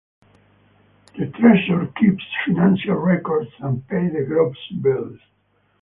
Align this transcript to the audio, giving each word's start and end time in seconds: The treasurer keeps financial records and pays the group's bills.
The 1.15 1.27
treasurer 1.27 1.85
keeps 1.95 2.23
financial 2.47 2.95
records 2.95 3.51
and 3.59 3.87
pays 3.87 4.11
the 4.11 4.23
group's 4.23 4.57
bills. 4.81 5.19